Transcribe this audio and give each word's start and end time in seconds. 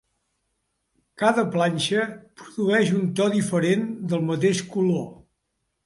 Cada 1.23 1.43
planxa 1.57 2.07
produeix 2.43 2.91
un 3.03 3.07
to 3.21 3.31
diferent 3.39 3.89
del 4.15 4.29
mateix 4.35 4.67
color. 4.77 5.11